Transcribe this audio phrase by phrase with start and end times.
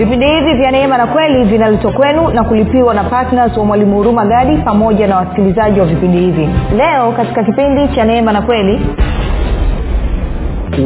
[0.00, 4.26] vipindi hivi vya neema na kweli vinaletwa kwenu na kulipiwa na ptns wa mwalimu huruma
[4.26, 6.48] gadi pamoja na wasikilizaji wa vipindi hivi.
[6.76, 8.80] Leo katika kipindi cha neema na kweli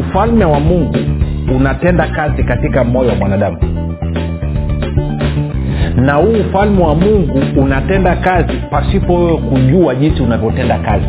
[0.01, 0.97] ufalme wa mungu
[1.57, 3.57] unatenda kazi katika moyo wa mwanadamu.
[5.97, 11.07] Na huu ufalme wa mungu unatenda kazi pasipo wewe kujua jinsi unavyotenda kazi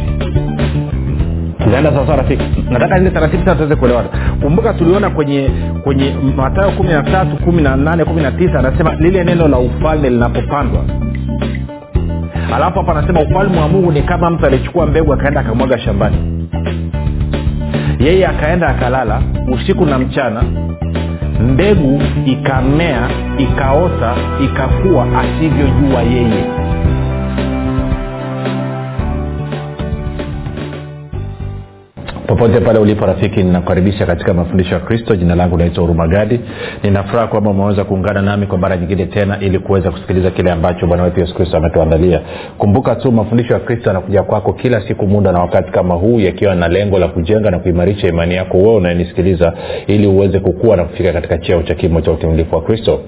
[1.65, 2.43] tunaenda sawasawa rafiki.
[2.69, 4.09] Nataka zile taratibu sana tuweze kuelewana.
[4.41, 5.49] Kumbuka tuliona kwenye
[5.83, 9.57] kwenye matayo kumi na tatu kumi na nane kumi na tisa anasema lile neno la
[9.57, 10.83] ufalme linapopandwa.
[12.55, 16.47] Alafu hapa anasema ufalme wa mungu ni kama mtu alichukua mbegu akaenda akamwaga shambani.
[17.99, 19.21] Yeye akaenda akalala
[19.53, 20.43] usiku na mchana.
[21.53, 24.13] Mbegu ikamea ikaota
[24.43, 26.43] ikakua asivyojua yeye
[32.35, 35.15] popote pale ulipo rafiki ninakukaribisha katika mafundisho ya kristo.
[35.15, 36.39] Jina langu naitwa urumagadi
[36.83, 41.03] ninafuraha kwamba umeweza kuungana nami kwa mara nyingine tena ili kuweza kusikiliza kile ambacho bwana
[41.03, 42.21] wetu yesu kristo ametuandalia.
[42.57, 46.55] Kumbuka tu mafundisho ya kristo yanakuja kwako kila siku muda na wakati kama huu yakiwa
[46.55, 49.53] na lengo la kujenga na kuimarisha imani yako wewe unayenisikiliza
[49.87, 52.99] ili uweze kukua na kufika katika cheo cha kimo cha utimilifu wa kristo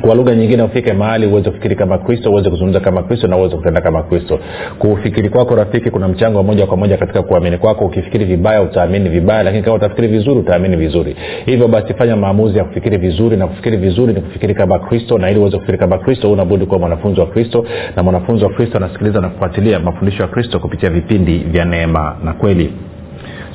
[0.00, 3.56] kwa lugha nyingine ufike mahali uweze kufikiri kama kristo uweze kuzungumza kama kristo na uweze
[3.56, 4.38] kutenda kama kristo.
[4.78, 7.84] Kufikiri kwako rafiki kuna mchango wa moja kwa moja katika kuamini kwako.
[7.84, 11.16] Ukifikiri vibaya utaamini vibaya lakini kama utafikiri vizuri utaamini vizuri.
[11.46, 15.30] Hivyo basi fanya maamuzi ya kufikiri vizuri na kufikiri vizuri ni kufikiri kama kristo na
[15.30, 17.64] ili uweze kufikiri kama kristo unabudi kuwa mwanafunzi wa kristo
[17.96, 22.32] na mwanafunzi wa kristo anasikiliza na kufuatilia mafundisho ya kristo kupitia vipindi vya neema na
[22.32, 22.72] kweli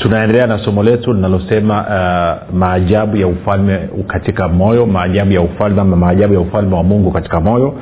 [0.01, 5.95] tunaendelea na somo letu linalosema uh, maajabu ya ufalme katika moyo maajabu ya ufalme ama
[5.95, 7.73] maajabu ya ufalme wa mungu katika moyo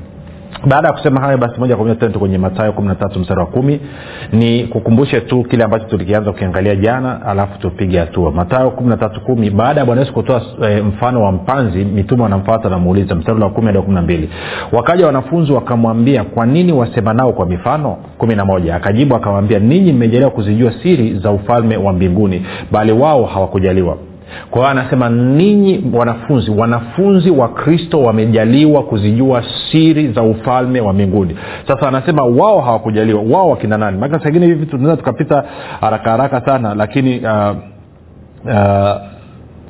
[0.66, 3.40] baada ya kusema hayo basi moja kwa moja tena kwenye matayo kumi na tatu mstari
[3.40, 3.80] wa kumi.
[4.34, 8.32] Ni kukumbushe tu kile ambacho tulikianza kukiangalia jana alafu tupige hatua.
[8.32, 12.24] Matayo kumi na tatu kumi baada ya bwana yesu kutoa e, mfano wa mpanzi mitume
[12.24, 14.30] wanamfata namuuliza mstari wa kumi hadi kumi na mbili.
[14.72, 17.98] Wakaja wanafunzi wakamwambia kwa nini wasema nao kwa mifano?
[18.18, 18.76] kumi na moja.
[18.76, 23.98] Akajibu akawambia ninyi mmejaliwa kuzijua siri za ufalme wa mbinguni bali wao hawakujaliwa
[24.52, 31.38] kwa hiyo anasema ninyi wanafunzi wanafunzi wa kristo wamejaliwa kuzijua siri za ufalme wa mbinguni.
[31.68, 33.98] Sasa anasema wao hawakujaliwa wao wakina nani?
[33.98, 35.44] Maana sangine hivi vitu tunaweza tukapita
[35.82, 37.56] haraka haraka sana lakini uh,
[38.46, 39.02] uh,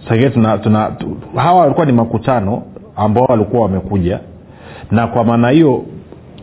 [0.10, 2.64] sangine tuna, tuna tu, hawa walikuwa ni makutano
[2.96, 4.20] ambao walikuwa wamekuja.
[4.92, 5.84] Na kwa maana hiyo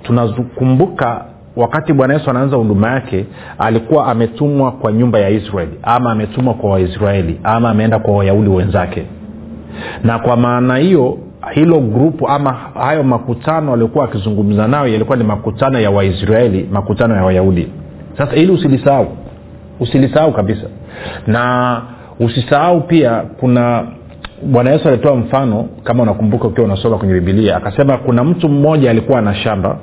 [0.03, 1.25] tunakumbuka
[1.57, 3.25] wakati bwana yesu anaanza huduma yake
[3.59, 9.07] alikuwa ametumwa kwa nyumba ya israeli ama ametumwa kwa waisraeli ama ameenda kwa wayahudi wenzake.
[10.05, 11.19] Na kwa maana hiyo
[11.55, 17.25] hilo grupu ama hayo makutano aliokuwa akizungumza nayo yalikuwa ni makutano ya waisraeli makutano ya
[17.25, 17.69] wayahudi.
[18.19, 19.07] Sasa ili usilisahau
[19.81, 20.67] usilisahau kabisa.
[21.27, 21.83] Na
[22.21, 23.85] usisahau pia kuna
[24.47, 29.19] bwana yesu alitoa mfano kama unakumbuka ukiwa unasoma kwenye bibilia akasema kuna mtu mmoja alikuwa
[29.19, 29.77] ana shamba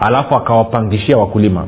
[0.00, 1.66] alafu akawapangishia wakulima.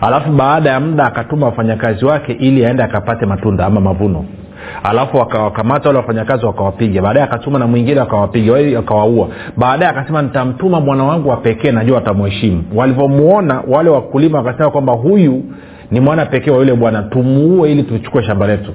[0.00, 4.24] Alafu baada ya muda akatuma wafanyakazi wake ili aende akapate matunda ama mavuno.
[4.82, 7.02] Alafu wakawakamata wale wafanyakazi wakawapiga.
[7.02, 9.28] Baadae akatuma na mwingine akawapiga akawaua.
[9.56, 15.42] Baadae akasema nitamtuma mwana wangu wa pekee najua atamuheshimu walivyomuona wale wakulima wakasema kwamba huyu
[15.90, 18.72] ni mwana pekee wa yule bwana tumuue ili tuchukue shamba letu.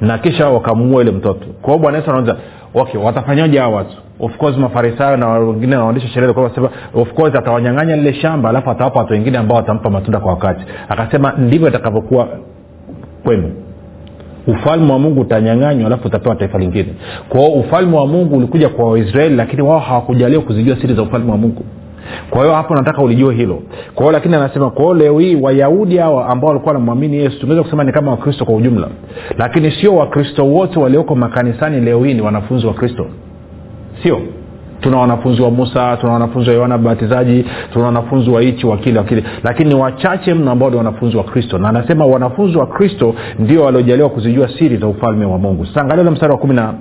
[0.00, 1.46] Na kisha wakamuua yule mtoto.
[1.62, 2.36] Kwa hiyo bwana yesu anauliza
[2.74, 7.96] okay watafanyaje hao watu of course mafarisayo na wengine nawaendesha sheria sema of course atawanyang'anya
[7.96, 10.64] lile shamba alafu atawapa watu wengine ambao watampa matunda kwa wakati.
[10.88, 12.28] Akasema ndivyo itakavyokuwa
[13.24, 13.52] kwenu.
[14.46, 16.88] Ufalme wa mungu utanyang'anywa alafu utapewa taifa lingine.
[17.28, 21.36] Kwao ufalme wa mungu ulikuja kwa waisraeli lakini wao hawakujaliwa kuzijua siri za ufalme wa
[21.36, 21.64] mungu.
[22.30, 23.62] Kwa hiyo hapo nataka ulijue hilo.
[23.94, 27.92] Kwa lakini anasema kwa leo hii wayahudi hawa ambao walikuwa wanamwamini yesu tungeweza kusema ni
[27.92, 28.88] kama wakristo kwa ujumla.
[29.38, 33.06] Lakini sio wakristo wote walioko makanisani leo hii ni wanafunzi wa kristo
[34.02, 34.20] sio.
[34.80, 39.24] Tuna wanafunzi wa musa tuna wanafunzi wa yohana mbatizaji tuna wanafunzi wa hichi wakili wakili
[39.42, 41.58] lakini ni wachache mno ambao ni wanafunzi wa kristo.
[41.58, 45.66] Na anasema wanafunzi wa kristo ndio waliojaliwa kuzijua siri za ufalme wa mungu.
[45.66, 46.74] Sasa angalia mstari wa kumi na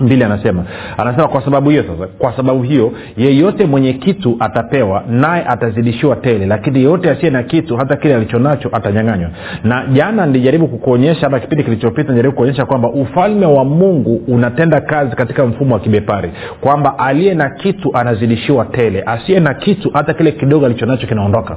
[0.00, 0.64] mbili anasema
[0.96, 6.46] anasema kwa sababu hiyo sasa kwa sababu hiyo yeyote mwenye kitu atapewa naye atazidishiwa tele
[6.46, 9.30] lakini yeyote asiye na kitu hata kile alichonacho atanyanganywa.
[9.64, 15.16] Na jana nilijaribu kukuonyesha ama kipindi kilichopita nijaribu kuonyesha kwamba ufalme wa mungu unatenda kazi
[15.16, 16.30] katika mfumo wa kibepari
[16.60, 21.56] kwamba aliye na kitu anazidishiwa tele asiye na kitu hata kile kidogo alichonacho kinaondoka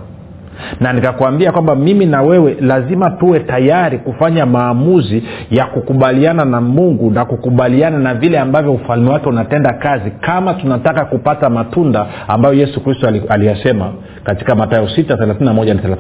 [0.79, 7.11] na nikakwambia kwamba mimi na wewe lazima tuwe tayari kufanya maamuzi ya kukubaliana na mungu
[7.11, 12.83] na kukubaliana na vile ambavyo ufalme wake unatenda kazi kama tunataka kupata matunda ambayo yesu
[12.83, 13.91] kristo aliyasema
[14.23, 15.43] katika matayo 6 31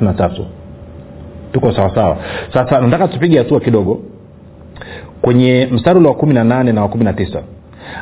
[0.03, 0.29] na 33
[1.51, 2.17] tuko sawasawa
[2.53, 3.99] sasa nataka tupige hatua kidogo.
[5.21, 7.41] Kwenye mstari ule wa 18 na wa 19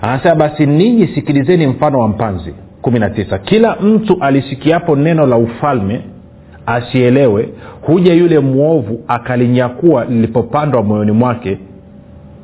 [0.01, 2.53] anasema basi ninyi sikilizeni mfano wa mpanzi.
[2.83, 6.01] 19 kila mtu alisikiapo neno la ufalme
[6.65, 7.49] asielewe
[7.81, 11.57] huja yule mwovu akalinyakua lilipopandwa moyoni mwake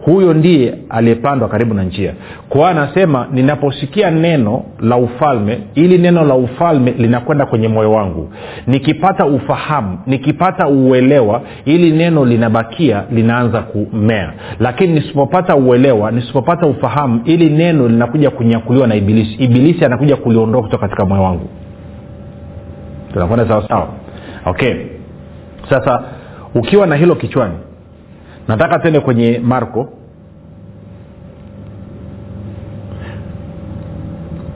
[0.05, 2.13] huyo ndiye aliyepandwa karibu na njia.
[2.49, 8.29] Kwa anasema ninaposikia neno la ufalme ili neno la ufalme linakwenda kwenye moyo wangu
[8.67, 14.33] nikipata ufahamu nikipata uelewa ili neno linabakia linaanza kumea.
[14.59, 19.33] Lakini nisipopata uelewa nisipopata ufahamu ili neno linakuja kunyakuliwa na ibilisi.
[19.43, 21.47] Ibilisi anakuja kuliondoa kutoka katika moyo wangu.
[23.13, 23.87] Tunakwenda sawasawa
[24.45, 24.75] okay.
[25.69, 26.03] Sasa
[26.55, 27.53] ukiwa na hilo kichwani
[28.47, 29.89] nataka tende kwenye marko.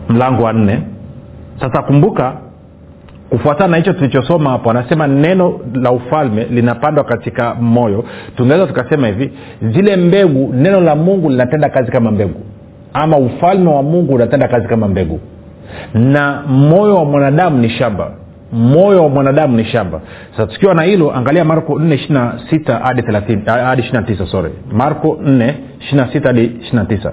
[0.09, 0.79] Mlango wa nne.
[1.59, 2.33] Sasa kumbuka
[3.29, 8.05] kufuatana na hicho tulichosoma hapo anasema neno la ufalme linapandwa katika moyo.
[8.37, 9.31] Tungeweza tukasema hivi
[9.61, 12.41] zile mbegu neno la mungu linatenda kazi kama mbegu.
[12.93, 15.19] Ama ufalme wa mungu unatenda kazi kama mbegu.
[15.93, 18.11] Na moyo wa mwanadamu ni shamba
[18.51, 20.01] moyo wa mwanadamu ni shamba.
[20.31, 22.79] Sasa tukiwa na hilo angalia marko 4
[23.65, 24.51] hadi 29 sorry.
[24.71, 27.11] Marko 4 hadi 29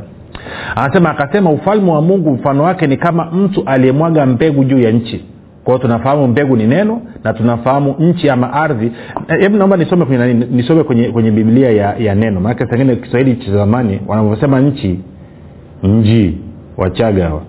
[0.76, 5.24] anasema akasema ufalme wa mungu mfano wake ni kama mtu aliyemwaga mbegu juu ya nchi.
[5.64, 8.92] Kwao tunafahamu mbegu ni neno na tunafahamu nchi ama ardhi.
[9.40, 12.40] Hebu naomba nisome kwenye, nani, nisome kwenye, kwenye biblia ya, ya neno.
[12.40, 15.00] Maanake sengine kiswahili cha zamani wanavyosema nchi
[15.82, 16.38] mji
[16.76, 17.42] wachaga hawa.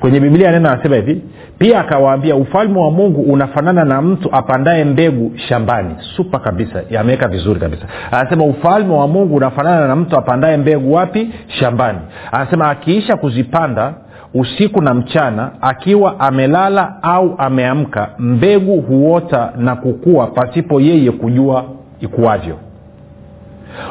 [0.00, 1.22] Kwenye biblia ya neno anasema hivi
[1.60, 5.94] pia akawaambia ufalme wa mungu unafanana na mtu apandaye mbegu shambani.
[6.16, 7.86] Supa kabisa ameweka vizuri kabisa.
[8.10, 11.30] Anasema ufalme wa mungu unafanana na mtu apandaye mbegu wapi?
[11.46, 11.98] Shambani.
[12.32, 13.94] Anasema akiisha kuzipanda
[14.34, 21.64] usiku na mchana akiwa amelala au ameamka mbegu huota na kukua pasipo yeye kujua
[22.00, 22.56] ikuwavyo.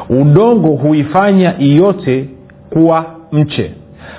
[0.08, 2.28] Udongo huifanya iyote
[2.70, 3.74] kuwa mche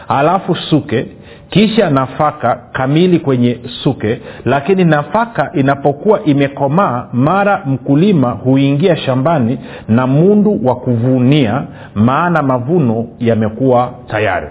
[0.08, 1.08] alafu suke
[1.52, 10.60] kisha nafaka kamili kwenye suke lakini nafaka inapokuwa imekomaa mara mkulima huingia shambani na mundu
[10.64, 11.64] wa kuvunia
[11.96, 14.48] maana mavuno yamekuwa tayari.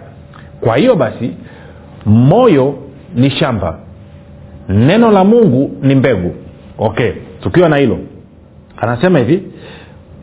[0.60, 1.30] Kwa hiyo basi
[2.06, 2.74] moyo
[3.14, 3.78] ni shamba.
[4.68, 6.34] Neno la mungu ni mbegu.
[6.78, 7.98] Okay tukiwa na hilo.
[8.76, 9.42] Anasema hivi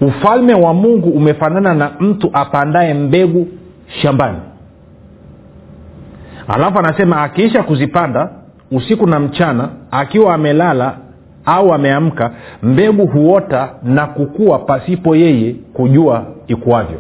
[0.01, 3.48] ufalme wa mungu umefanana na mtu apandaye mbegu
[4.01, 4.38] shambani
[6.48, 8.30] alafu anasema akiisha kuzipanda
[8.72, 10.98] usiku na mchana akiwa amelala
[11.46, 12.32] au ameamka
[12.63, 17.00] mbegu huota na kukua pasipo yeye kujua ikuavyo.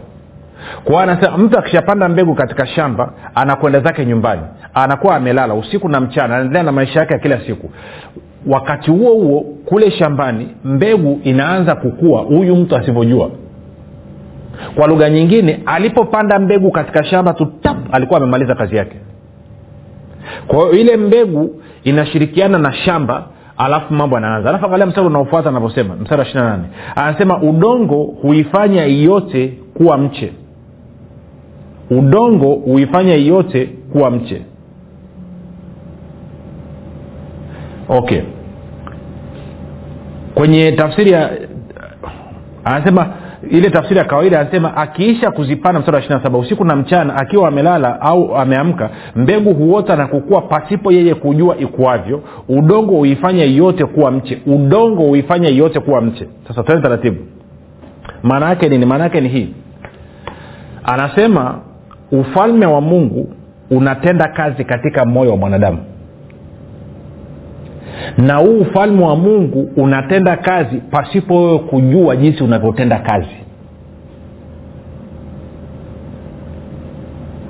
[0.83, 4.41] Kwao anasema mtu akishapanda mbegu katika shamba anakwenda zake nyumbani
[4.73, 7.69] anakuwa amelala usiku na mchana anaendelea na maisha yake ya kila siku.
[8.47, 13.29] Wakati huo huo kule shambani mbegu inaanza kukua huyu mtu asivyojua.
[14.75, 17.47] Kwa lugha nyingine alipopanda mbegu katika shamba tu
[17.91, 18.95] alikuwa amemaliza kazi yake
[20.47, 23.25] kwa hiyo ile mbegu inashirikiana na shamba
[23.57, 26.43] alafu mambo anaanza alafu angalia mstari unaofuata anavyosema mstari wa ishiri
[26.95, 30.33] anasema udongo huifanya yote kuwa mche.
[31.89, 34.41] Udongo huifanya yote kuwa mche.
[37.89, 38.21] Okay.
[40.35, 41.31] Kwenye tafsiri ya
[42.63, 43.09] anasema
[43.51, 47.47] ile tafsiri ya kawaida anasema akiisha kuzipanda mstari wa ishiri saba usiku na mchana akiwa
[47.47, 52.21] amelala au ameamka mbegu huota na kukua pasipo yeye kujua ikuavyo.
[52.49, 54.41] Udongo huifanya yote kuwa mche.
[54.45, 56.27] Udongo huifanya yote kuwa mche.
[56.47, 57.17] Sasa tene taratibu.
[58.23, 58.85] Maana yake nini?
[58.85, 59.53] Maana yake ni hii.
[60.83, 61.59] Anasema
[62.11, 63.29] ufalme wa mungu
[63.71, 65.77] unatenda kazi katika moyo wa mwanadamu
[68.17, 73.35] na huu ufalme wa mungu unatenda kazi pasipo wewe kujua jinsi unavyotenda kazi.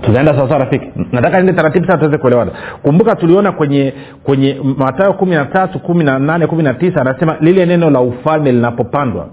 [0.02, 0.92] Tunaenda sawasawa rafiki?
[1.12, 2.52] Nataka nile taratibu sana tuweze kuelewana.
[2.82, 3.94] Kumbuka tuliona kwenye
[4.24, 8.02] kwenye matayo kumi na tatu kumi na nane kumi na tisa anasema lile neno la
[8.02, 9.28] ufalme linapopandwa.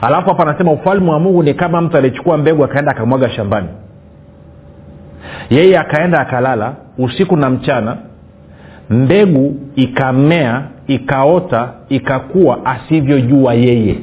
[0.00, 3.68] Alafu hapa anasema ufalme wa mungu ni kama mtu alichukua mbegu akaenda akamwaga shambani.
[5.50, 7.96] Yeye akaenda akalala usiku na mchana
[8.90, 13.96] mbegu ikamea ikaota ikakua asivyojua yeye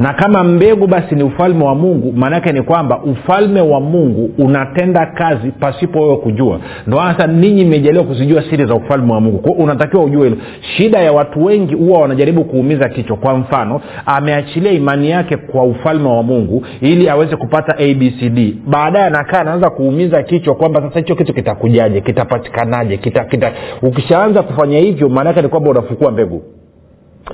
[0.00, 5.06] na kama mbegu basi ni ufalme wa mungu maanaake ni kwamba ufalme wa mungu unatenda
[5.06, 6.60] kazi pasipo wewe kujua.
[6.86, 9.38] Ndo hasa ninyi mmejaliwa kuzijua siri za ufalme wa mungu.
[9.38, 10.36] Kwao unatakiwa ujue hilo.
[10.76, 13.16] Shida ya watu wengi huwa wanajaribu kuumiza kichwa.
[13.16, 19.40] Kwa mfano ameachilia imani yake kwa ufalme wa mungu ili aweze kupata abcd baadaye anakaa
[19.40, 23.52] anaanza kuumiza kichwa kwamba sasa hicho kitu kitakujaje kitapatikanaje kita, kita.
[23.82, 26.42] ukishaanza kufanya hivyo maanaake ni kwamba unafukua mbegu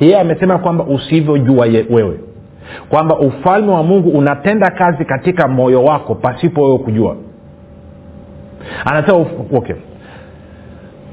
[0.00, 2.20] yeye amesema kwamba usivyojua wewe.
[2.88, 7.16] Kwamba ufalme wa mungu unatenda kazi katika moyo wako pasipo wewe kujua.
[8.84, 9.26] Anasema
[9.56, 9.76] okay.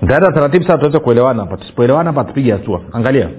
[0.01, 1.57] Ntaenda taratibu sana tuweze kuelewana hapa.
[1.57, 2.81] Tusipoelewana hapa tupige hatua.
[2.93, 3.29] Angalia.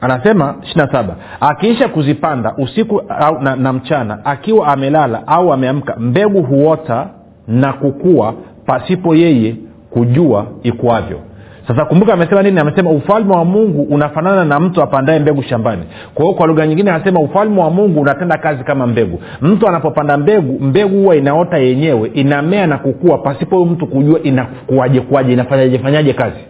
[0.00, 1.16] Anasema ishirina saba.
[1.40, 7.08] Akiisha kuzipanda usiku au, na, na mchana akiwa amelala au ameamka mbegu huota
[7.48, 8.34] na kukua
[8.66, 9.56] pasipo yeye
[9.90, 11.20] kujua ikuavyo
[11.68, 12.60] sasa kumbuka amesema nini?
[12.60, 15.82] Amesema ufalme wa mungu unafanana na mtu apandae mbegu shambani.
[16.14, 19.20] Kwa hiyo kwa lugha nyingine anasema ufalme wa mungu unatenda kazi kama mbegu.
[19.40, 25.00] Mtu anapopanda mbegu mbegu huwa inaota yenyewe inamea na kukua pasipo huyu mtu kujua inakuaje
[25.00, 26.40] kuaje inafanyaje fanyaje kazi.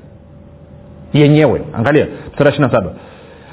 [1.13, 1.61] Yenyewe.
[1.79, 2.07] Angalia
[2.39, 2.91] sura ishiri saba.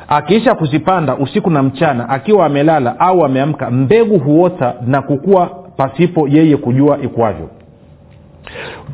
[0.08, 6.58] Akiisha kuzipanda usiku na mchana akiwa amelala au ameamka mbegu huota na kukua pasipo yeye
[6.58, 7.50] kujua ikuavyo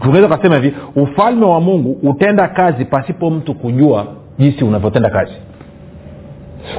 [0.02, 4.06] tunaweza ukasema hivi ufalme wa mungu hutenda kazi pasipo mtu kujua
[4.40, 5.34] jinsi unavyotenda kazi.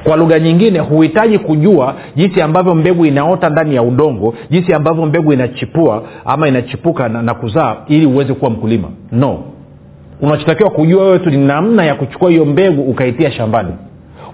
[0.04, 5.32] Kwa lugha nyingine huhitaji kujua jinsi ambavyo mbegu inaota ndani ya udongo jinsi ambavyo mbegu
[5.32, 8.88] inachipua ama inachipuka na, na kuzaa ili uweze kuwa mkulima.
[9.12, 9.38] No.
[10.20, 13.72] Unachotakiwa kujua wewe tu ni namna ya kuchukua hiyo mbegu ukaitia shambani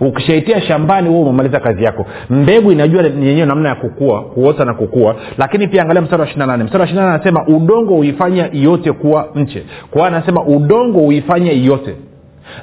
[0.01, 2.07] ukishaitia shambani huo umemaliza kazi yako.
[2.31, 6.47] Mbegu inajua yenyewe namna ya kukua kuota na kukua lakini pia angalia mstari wa ishiri
[6.47, 6.65] nane.
[6.65, 11.95] Mstari wa ishiri nane anasema udongo huifanya yote kuwa mche kwa anasema udongo huifanya yote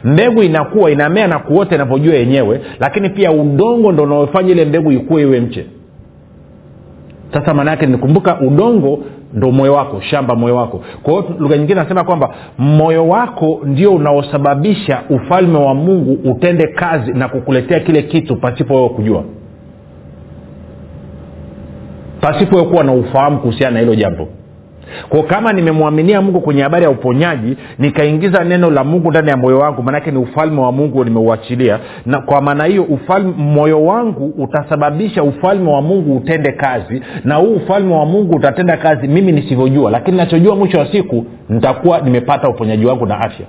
[0.03, 5.21] mbegu inakuwa inamea na kuota inavyojua yenyewe lakini pia udongo ndo unaofanya ile mbegu ikuwe
[5.21, 5.65] iwe mche
[7.33, 8.99] sasa maana yake nikumbuka udongo
[9.33, 10.83] ndo moyo wako shamba moyo wako.
[11.03, 17.13] Kwa hiyo lugha nyingine anasema kwamba moyo wako ndio unaosababisha ufalme wa mungu utende kazi
[17.13, 19.23] na kukuletea kile kitu pasipo wewe kujua.
[22.21, 24.27] Pasipo wewe kuwa na ufahamu kuhusiana na hilo jambo
[25.09, 29.59] kwa kama nimemwaminia mungu kwenye habari ya uponyaji nikaingiza neno la mungu ndani ya moyo
[29.59, 31.79] wangu maanake ni ufalme wa mungu nimeuachilia.
[32.05, 32.87] Na kwa maana hiyo
[33.37, 37.01] moyo wangu utasababisha ufalme wa mungu utende kazi.
[37.23, 42.01] Na huu ufalme wa mungu utatenda kazi mimi nisivyojua lakini nachojua mwisho wa siku nitakuwa
[42.01, 43.45] nimepata uponyaji wangu na afya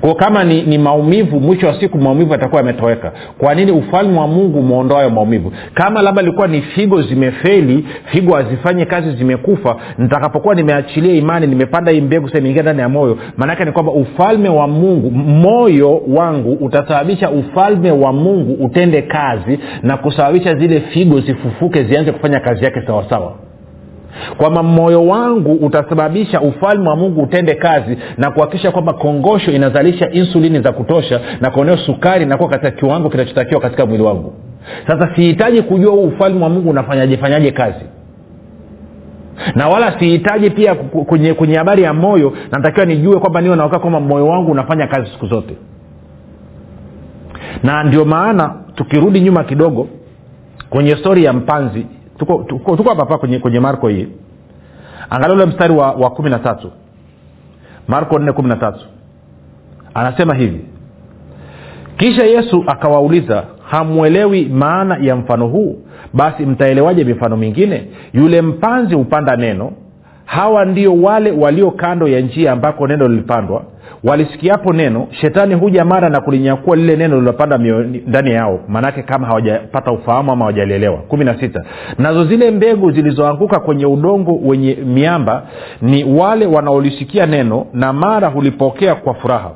[0.00, 3.12] kwao kama ni, ni maumivu mwisho wa siku maumivu yatakuwa yametoweka.
[3.38, 5.52] Kwa nini ufalme wa mungu umeondoa hayo maumivu?
[5.74, 12.00] Kama labda ilikuwa ni figo zimefeli figo hazifanyi kazi zimekufa nitakapokuwa nimeachilia imani nimepanda hii
[12.00, 17.30] mbegu sa ingia ndani ya moyo maanaake ni kwamba ufalme wa mungu moyo wangu utasababisha
[17.30, 23.08] ufalme wa mungu utende kazi na kusababisha zile figo zifufuke zianze kufanya kazi yake sawasawa.
[23.08, 23.47] sawa
[24.36, 30.60] kwamba moyo wangu utasababisha ufalme wa mungu utende kazi na kuhakikisha kwamba kongosho inazalisha insulini
[30.60, 34.32] za kutosha na kuoneo sukari inakuwa katika kiwango kinachotakiwa katika mwili wangu.
[34.86, 37.84] Sasa sihitaji kujua huu ufalme wa mungu unafanyaje fanyaje kazi.
[39.54, 44.00] Na wala sihitaji pia kwenye kwenye habari ya moyo natakiwa nijue kwamba niwe naokaa kwamba
[44.00, 45.54] moyo wangu unafanya kazi siku zote.
[47.62, 49.88] Na ndio maana tukirudi nyuma kidogo
[50.70, 51.86] kwenye stori ya mpanzi
[52.18, 54.08] tuko hapa kwenye, kwenye marko hii.
[55.10, 56.70] Angalia ule mstari wa, wa kumi na tatu
[57.88, 58.86] marko nne kumi na tatu
[59.94, 60.60] anasema hivi.
[61.96, 65.78] Kisha yesu akawauliza hamwelewi maana ya mfano huu?
[66.12, 67.86] Basi mtaelewaje mifano mingine?
[68.12, 69.72] Yule mpanzi hupanda neno
[70.28, 73.62] hawa ndio wale walio kando ya njia ambako neno lilipandwa.
[74.04, 77.58] Walisikiapo neno shetani huja mara na kulinyakua lile neno lililopanda
[78.06, 78.60] ndani yao.
[78.68, 80.96] Maanake kama hawajapata ufahamu ama hawajalielewa.
[80.96, 81.64] Kumi na sita.
[81.98, 85.42] Nazo zile mbegu zilizoanguka kwenye udongo wenye miamba
[85.82, 89.50] ni wale wanaolisikia neno na mara hulipokea kwa furaha.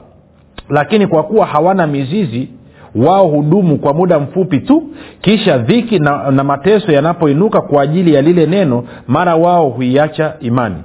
[0.70, 2.48] Lakini kwa kuwa hawana mizizi
[2.96, 4.82] wao hudumu kwa muda mfupi tu
[5.20, 10.76] kisha dhiki na, na mateso yanapoinuka kwa ajili ya lile neno mara wao huiacha imani.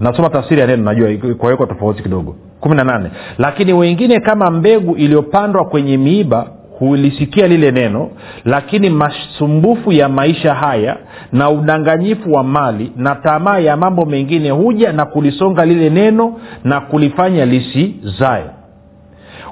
[0.00, 2.36] Nasoma tafsiri ya neno najua kwawekwa tofauti kidogo.
[2.60, 3.10] Kumi na nane.
[3.38, 6.46] Lakini wengine kama mbegu iliyopandwa kwenye miiba
[6.78, 8.10] hulisikia lile neno
[8.44, 10.96] lakini masumbufu ya maisha haya
[11.32, 16.80] na udanganyifu wa mali na tamaa ya mambo mengine huja na kulisonga lile neno na
[16.80, 18.44] kulifanya lisizae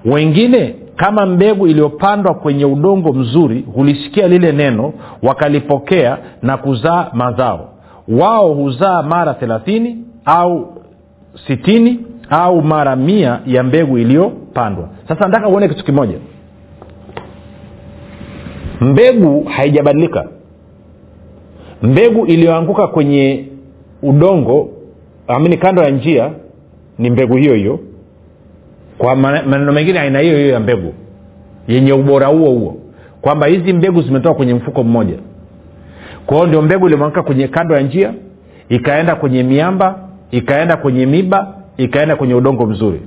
[0.04, 4.92] wengine kama mbegu iliyopandwa kwenye udongo mzuri hulisikia lile neno
[5.23, 7.69] wakalipokea na kuzaa mazao.
[8.09, 10.73] Wao huzaa mara thelathini au
[11.47, 11.99] sitini
[12.30, 14.88] au mara mia ya mbegu iliyopandwa.
[15.09, 16.19] Sasa nataka uone kitu kimoja.
[18.80, 20.28] Mbegu haijabadilika.
[21.83, 23.47] Mbegu iliyoanguka kwenye
[24.02, 24.69] udongo
[25.28, 26.30] amini kando ya njia
[26.99, 27.78] ni mbegu hiyo hiyo
[29.00, 30.95] kwa maneno mengine aina hiyo hiyo ya mbegu.
[31.69, 32.76] Yenye ubora huo huo.
[33.21, 35.14] Kwamba hizi mbegu zimetoka kwenye mfuko mmoja.
[36.26, 38.12] Kwao ndio mbegu ilimwangika kwenye kando ya njia
[38.69, 39.99] ikaenda kwenye miamba
[40.30, 43.00] ikaenda kwenye miba ikaenda kwenye udongo mzuri.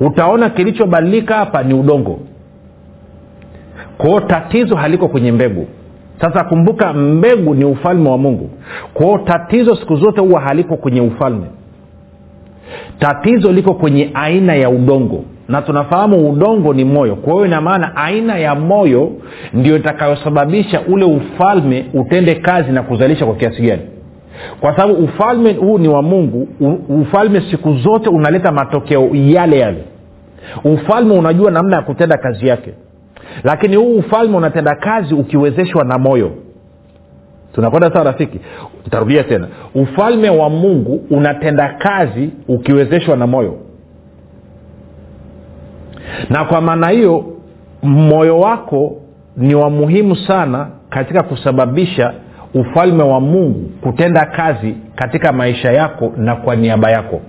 [0.00, 2.18] Utaona kilichobadilika hapa ni udongo.
[3.98, 5.66] Kwao tatizo haliko kwenye mbegu.
[6.20, 8.50] Sasa kumbuka mbegu ni ufalme wa mungu.
[8.94, 11.46] Kwao tatizo siku zote huwa haliko kwenye ufalme
[12.98, 17.16] tatizo liko kwenye aina ya udongo na tunafahamu udongo ni moyo.
[17.16, 19.12] Kwa hiyo ina maana aina ya moyo
[19.52, 23.82] ndio itakayosababisha ule ufalme utende kazi na kuzalisha kwa kiasi gani.
[24.60, 26.48] Kwa sababu ufalme huu ni wa mungu
[26.88, 29.84] ufalme siku zote unaleta matokeo yale yale.
[30.64, 32.72] Ufalme unajua namna ya kutenda kazi yake.
[33.44, 36.30] Lakini huu ufalme unatenda kazi ukiwezeshwa na moyo
[37.54, 38.40] tunakwenda sawa rafiki?
[38.84, 39.48] Tutarudia tena.
[39.74, 43.58] Ufalme wa mungu unatenda kazi ukiwezeshwa na moyo.
[46.30, 47.24] Na kwa maana hiyo
[47.82, 48.96] moyo wako
[49.36, 52.12] ni wa muhimu sana katika kusababisha
[52.54, 57.20] ufalme wa mungu kutenda kazi katika maisha yako na kwa niaba yako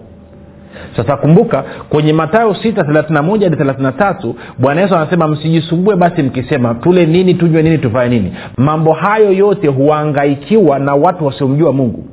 [0.95, 7.34] sasa kumbuka kwenye matayo 631 hadi 33 bwana yesu anasema msijisumbue basi mkisema tule nini
[7.34, 8.34] tunywe nini tuvae nini.
[8.58, 12.05] Mambo hayo yote huangaikiwa na watu wasiomjua mungu.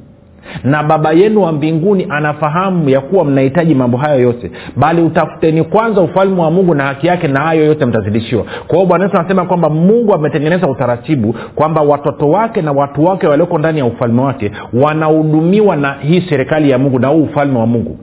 [0.65, 4.51] Na baba yenu wa mbinguni anafahamu ya kuwa mnahitaji mambo hayo yote.
[4.77, 8.45] Bali utafuteni kwanza ufalme wa mungu na haki yake na hayo yote mtazidishiwa.
[8.67, 13.27] Kwa hiyo bwana yesu anasema kwamba mungu ametengeneza utaratibu kwamba watoto wake na watu wake
[13.27, 17.67] walioko ndani ya ufalme wake wanahudumiwa na hii serikali ya mungu na huu ufalme wa
[17.67, 17.99] mungu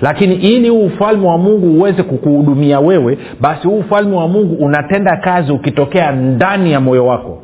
[0.00, 5.16] lakini ili huu ufalme wa mungu uweze kukuhudumia wewe basi huu ufalme wa mungu unatenda
[5.16, 7.38] kazi ukitokea ndani ya moyo wako.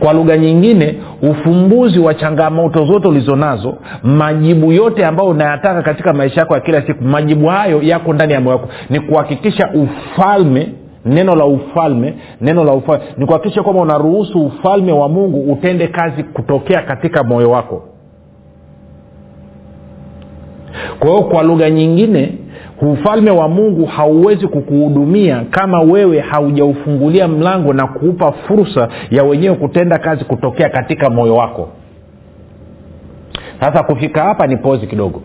[0.00, 6.54] Kwa lugha nyingine ufumbuzi wa changamoto zote ulizonazo majibu yote ambayo unayataka katika maisha yako
[6.54, 8.68] ya kila siku majibu hayo yako ndani ya moyo wako.
[8.90, 10.68] Ni kuhakikisha ufalme
[11.04, 16.22] neno la ufalme neno la ufalme ni kuhakikisha kwamba unaruhusu ufalme wa mungu utende kazi
[16.22, 17.82] kutokea katika moyo wako
[20.98, 22.32] kwa hiyo kwa lugha nyingine
[22.82, 29.98] ufalme wa mungu hauwezi kukuhudumia kama wewe haujaufungulia mlango na kuupa fursa ya wenyewe kutenda
[29.98, 31.68] kazi kutokea katika moyo wako.
[33.60, 35.22] Sasa kufika hapa ni pozi kidogo.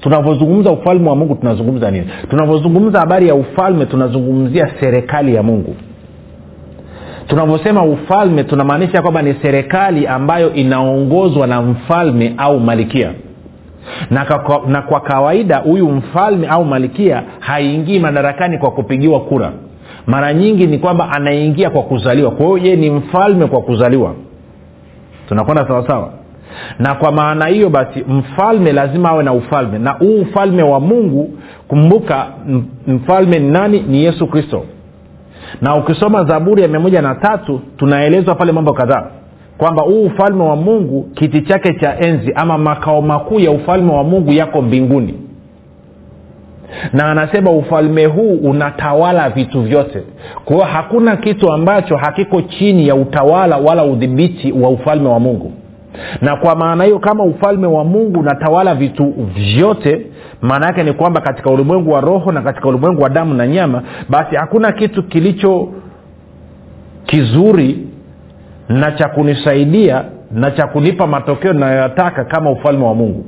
[0.00, 2.06] Tunavyozungumza ufalme wa mungu tunazungumza nini?
[2.30, 5.74] Tunavyozungumza habari ya ufalme tunazungumzia serikali ya mungu.
[7.26, 13.10] Tunavyosema ufalme tunamaanisha kwamba ni serikali ambayo inaongozwa na mfalme au malikia
[14.10, 19.52] na kwa, na kwa kawaida huyu mfalme au malikia haingii madarakani kwa kupigiwa kura.
[20.06, 22.30] Mara nyingi ni kwamba anaingia kwa kuzaliwa.
[22.30, 24.14] Kwa hiyo yeye ni mfalme kwa kuzaliwa.
[25.28, 26.12] Tunakwenda sawasawa?
[26.78, 29.78] Na kwa maana hiyo basi mfalme lazima awe na ufalme.
[29.78, 31.30] Na huu ufalme wa mungu
[31.68, 32.26] kumbuka
[32.86, 33.80] mfalme ni nani?
[33.88, 34.64] Ni yesu kristo.
[35.62, 39.06] Na ukisoma zaburi ya mia moja na tatu tunaelezwa pale mambo kadhaa
[39.58, 44.04] kwamba huu ufalme wa mungu kiti chake cha enzi ama makao makuu ya ufalme wa
[44.04, 45.14] mungu yako mbinguni.
[46.92, 50.02] Na anasema ufalme huu unatawala vitu vyote.
[50.44, 55.52] Kwa hiyo hakuna kitu ambacho hakiko chini ya utawala wala udhibiti wa ufalme wa mungu.
[56.20, 60.06] Na kwa maana hiyo kama ufalme wa mungu unatawala vitu vyote
[60.42, 63.82] maana yake ni kwamba katika ulimwengu wa roho na katika ulimwengu wa damu na nyama
[64.08, 65.68] basi hakuna kitu kilicho
[67.06, 67.78] kizuri
[68.68, 73.26] na cha kunisaidia na cha kunipa matokeo inayoyataka kama ufalme wa mungu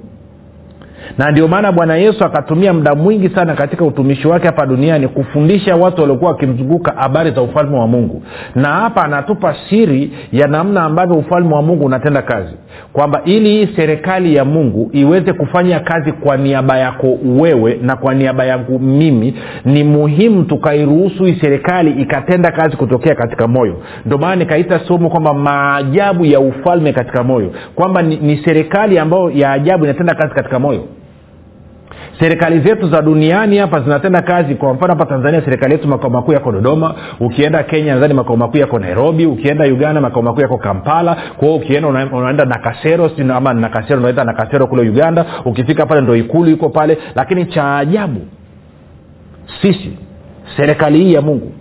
[1.18, 5.76] na ndio maana bwana yesu akatumia muda mwingi sana katika utumishi wake hapa duniani kufundisha
[5.76, 8.22] watu waliokuwa wakimzunguka habari za ufalme wa mungu.
[8.54, 12.52] Na hapa anatupa siri ya namna ambavyo ufalme wa mungu unatenda kazi.
[12.92, 18.14] Kwamba ili hii serikali ya mungu iweze kufanya kazi kwa niaba yako wewe na kwa
[18.14, 23.76] niaba yangu mimi ni muhimu tukairuhusu hii serikali ikatenda kazi kutokea katika moyo.
[24.06, 27.52] Ndio maana nikaita somo kwamba maajabu ya ufalme katika moyo.
[27.74, 30.85] Kwamba ni, ni serikali ambayo ya ajabu inatenda kazi katika moyo
[32.20, 34.54] serikali zetu za duniani hapa zinatenda kazi.
[34.54, 36.94] Kwa mfano hapa tanzania serikali yetu makao makuu yako dodoma.
[37.20, 39.26] Ukienda kenya nadhani makao makuu yako nairobi.
[39.26, 41.16] Ukienda uganda makao makuu yako kampala.
[41.36, 45.26] Kwao ukienda una, unaenda nakasero ama nakasero unaenda nakasero kule uganda.
[45.44, 46.98] Ukifika pale ndo ikulu iko pale.
[47.14, 48.20] Lakini cha ajabu
[49.62, 49.98] sisi
[50.56, 51.52] serikali hii ya mungu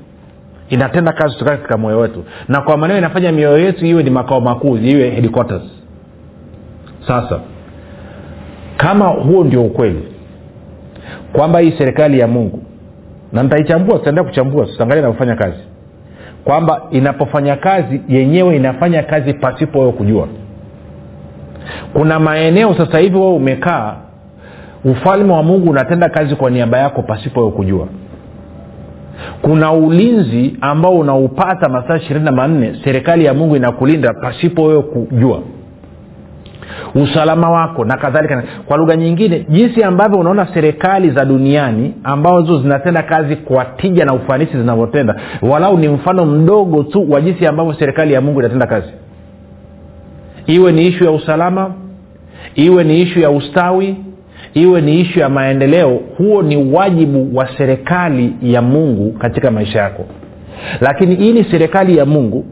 [0.70, 2.24] inatenda kazi kutoka katika moyo wetu.
[2.48, 5.64] Na kwa maneo inafanya mioyo yetu iwe ni makao makuu iwe headquarters.
[7.08, 7.40] Sasa
[8.78, 10.15] kama huo ndio ukweli
[11.36, 12.60] kwamba hii serikali ya mungu
[13.34, 15.58] na nitaichambua tutaendea kuchambua tutaangalia inavyofanya kazi.
[16.44, 20.28] Kwamba inapofanya kazi yenyewe inafanya kazi pasipo wewe kujua.
[21.94, 23.96] Kuna maeneo sasa hivi wewe umekaa
[24.86, 27.88] ufalme wa mungu unatenda kazi kwa niaba yako pasipo wewe kujua.
[29.42, 35.40] Kuna ulinzi ambao unaupata masaa ishirini na manne serikali ya mungu inakulinda pasipo wewe kujua
[36.96, 38.44] usalama wako na kadhalika.
[38.66, 44.14] Kwa lugha nyingine jinsi ambavyo unaona serikali za duniani ambazo zinatenda kazi kwa tija na
[44.14, 45.16] ufanisi zinavyotenda.
[45.42, 48.90] Walau ni mfano mdogo tu wa jinsi ambavyo serikali ya mungu inatenda kazi.
[50.48, 51.72] Iwe ni ishu ya usalama
[52.56, 53.96] iwe ni ishu ya ustawi
[54.54, 60.06] iwe ni ishu ya maendeleo huo ni wajibu wa serikali ya mungu katika maisha yako.
[60.82, 62.46] Lakini ili serikali ya mungu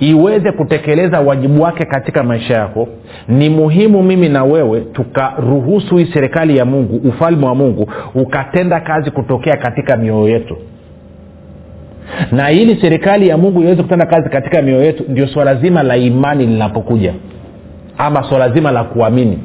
[0.00, 2.88] iweze kutekeleza wajibu wake katika maisha yako
[3.28, 9.10] ni muhimu mimi na wewe tukaruhusu hii serikali ya mungu ufalme wa mungu ukatenda kazi
[9.10, 10.56] kutokea katika mioyo yetu.
[12.32, 15.96] Na ili serikali ya mungu iweze kutenda kazi katika mioyo yetu ndio swala zima la
[15.96, 17.14] imani linapokuja
[17.98, 19.38] ama swala zima la kuamini.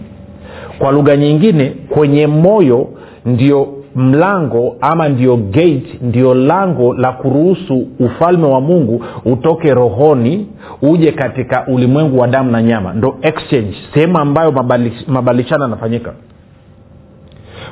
[0.79, 2.89] Kwa lugha nyingine kwenye moyo
[3.25, 10.47] ndio mlango ama ndio gate ndio lango la kuruhusu ufalme wa mungu utoke rohoni
[10.81, 12.93] uje katika ulimwengu wa damu na nyama.
[12.93, 14.51] Ndo exchange sehemu ambayo
[15.07, 16.13] mabadilishano yanafanyika.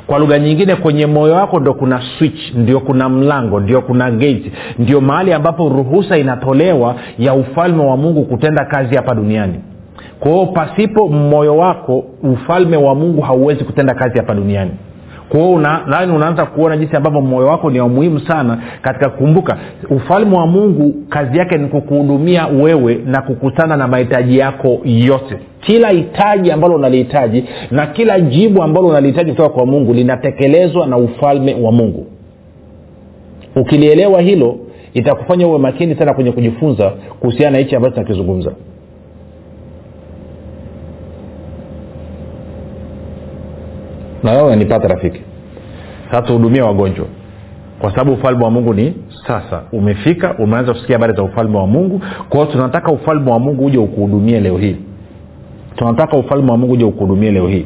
[0.08, 4.52] Kwa lugha nyingine kwenye moyo wako ndo kuna switch ndio kuna mlango ndio kuna gate
[4.80, 9.54] ndio mahali ambapo ruhusa inatolewa ya ufalme wa mungu kutenda kazi hapa duniani.
[10.20, 14.72] Kwa hiyo pasipo moyo wako ufalme wa mungu hauwezi kutenda kazi hapa duniani
[15.32, 19.58] kwao nani unaanza kuona jinsi ambavyo moyo wako ni wa muhimu sana katika kukumbuka.
[19.90, 25.38] Ufalme wa mungu kazi yake ni kukuhudumia wewe na kukutana na mahitaji yako yote.
[25.60, 31.54] Kila hitaji ambalo unalihitaji na kila jibu ambalo unalihitaji kutoka kwa mungu linatekelezwa na ufalme
[31.62, 32.06] wa mungu.
[33.56, 34.58] Ukilielewa hilo
[34.94, 36.90] itakufanya uwe makini sana kwenye kujifunza
[37.20, 38.52] kuhusiana na hichi ambacho tunakizungumza
[44.24, 45.22] na wewe unanipata rafiki.
[46.12, 47.06] Sasa tuhudumie wagonjwa.
[47.80, 48.94] Kwa sababu ufalme wa mungu ni
[49.28, 49.62] sasa.
[49.72, 52.02] Umefika umeanza kusikia habari za ufalme wa mungu.
[52.30, 54.76] Kwao tunataka ufalme wa mungu uje ukuhudumie leo hii.
[55.76, 57.66] Tunataka ufalme wa mungu uje ukuhudumie leo hii.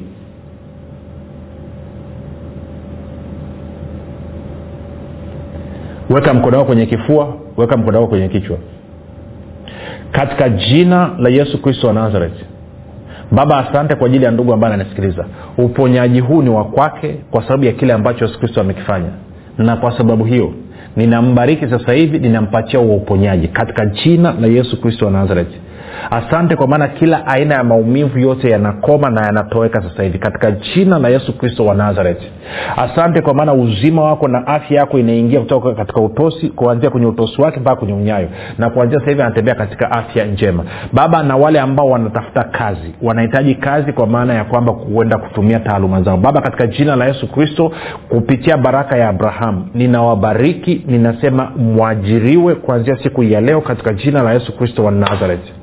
[6.09, 8.57] Weka mkono wako kwenye kifua weka mkono wako kwenye kichwa.
[10.11, 12.45] Katika jina la yesu kristo wa nazareti
[13.31, 15.25] baba asante kwa ajili ya ndugu ambaye ananisikiliza.
[15.57, 19.09] Uponyaji huu ni wa kwake kwa sababu ya kile ambacho yesu kristo amekifanya.
[19.57, 20.53] Na kwa sababu hiyo
[20.95, 23.47] ninambariki sasa hivi ninampatia huo uponyaji.
[23.47, 25.59] Katika jina la yesu kristo wa nazareti
[26.11, 30.19] asante kwa maana kila aina ya maumivu yote yanakoma na yanatoweka sasa hivi.
[30.19, 32.31] Katika jina la yesu kristo wa nazareti
[32.77, 37.41] asante kwa maana uzima wako na afya yako inaingia kutoka katika utosi kuanzia kwenye utosi
[37.41, 38.27] wake mpaka kwenye unyayo.
[38.57, 40.63] Na kuanzia sasa hivi anatembea katika afya njema.
[40.93, 46.01] Baba na wale ambao wanatafuta kazi wanahitaji kazi kwa maana ya kwamba kuenda kutumia taaluma
[46.01, 46.17] zao.
[46.17, 47.71] Baba katika jina la yesu kristo
[48.09, 54.57] kupitia baraka ya abrahamu ninawabariki ninasema mwajiriwe kuanzia siku ya leo katika jina la yesu
[54.57, 55.53] kristo wa nazareti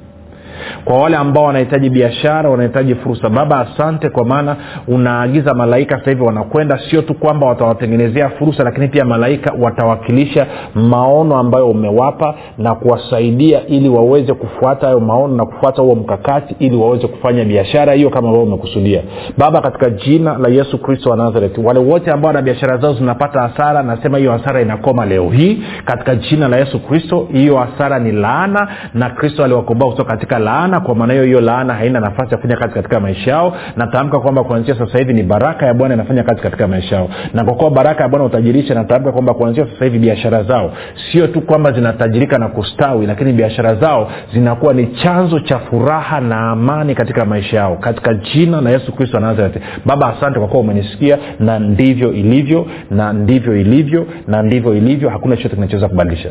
[0.85, 4.56] kwa wale ambao wanahitaji biashara wanahitaji fursa baba asante kwa maana
[4.88, 6.80] unaagiza malaika sasa hivi wanakwenda.
[6.90, 13.88] Sio tu kwamba watawatengenezea fursa lakini pia malaika watawakilisha maono ambayo umewapa na kuwasaidia ili
[13.88, 18.42] waweze kufuata hayo maono na kufuata huo mkakati ili waweze kufanya biashara hiyo kama ambao
[18.42, 19.02] umekusudia.
[19.38, 23.40] Baba katika jina la yesu kristo wa nazareth wale wote ambao na biashara zao zinapata
[23.40, 25.62] hasara nasema hiyo hasara inakoma leo hii.
[25.85, 30.62] Katika jina la yesu kristo hiyo hasara ni laana na kristo aliwakomboa kutoka katika laana
[30.81, 33.57] kwa maana hiyo hiyo laana haina nafasi ya kufanya kazi katika maisha yao.
[33.77, 37.09] Natamka kwamba kuanzia sasa hivi ni baraka ya bwana inafanya kazi katika maisha yao.
[37.35, 40.72] Na kwa kuwa baraka ya bwana utajirisha natamka kwamba kuanzia sasa hivi biashara zao
[41.12, 46.51] sio tu kwamba zinatajirika na kustawi lakini biashara zao zinakuwa ni chanzo cha furaha na
[46.51, 47.77] amani katika maisha yao.
[47.77, 49.57] Katika jina la yesu kristo wa nazareth.
[49.87, 55.11] Baba asante kwa kuwa umenisikia na ndivyo ilivyo na ndivyo ilivyo na ndivyo ilivyo.
[55.11, 56.29] Hakuna chochote kinachoweza kubadilisha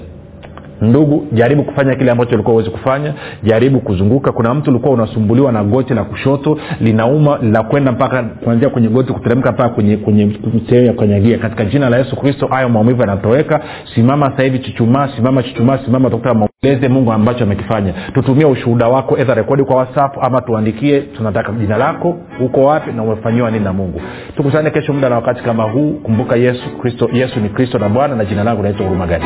[0.82, 3.14] ndugu jaribu kufanya kile ambacho ulikuwa uwezi kufanya.
[3.44, 4.32] Jaribu kuzunguka.
[4.32, 9.52] Kuna mtu ulikuwa unasumbuliwa na goti la kushoto linauma linakwenda mpaka kuanzia kwenye goti kuteremka
[9.52, 10.40] mpaka kwenye kwenye
[10.70, 13.62] sehemu ya kukanyagia katika jina la yesu kristo hayo maumivu yanatoweka.
[13.96, 17.94] Simama sasa hivi chuchumaa simama chuchumaa simama takuta maeleze mungu ambacho amekifanya.
[18.14, 23.04] Tutumie ushuhuda wako edha rekodi kwa whatsapp ama tuandikie tunataka jina lako uko wapi na
[23.04, 24.02] umefanyiwa nini na mungu.
[24.38, 25.92] Tukusane kesho muda na wakati kama huu.
[25.92, 29.26] Kumbuka yesu kristo yesu ni kristo na bwana na jina langu naitwa huruma gani